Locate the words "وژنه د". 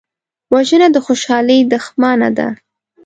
0.53-0.97